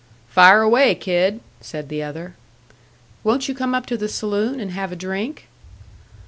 [0.29, 2.33] "Fire away, kid," said the other.
[3.23, 5.47] "Won't you come up to the saloon and have a drink?"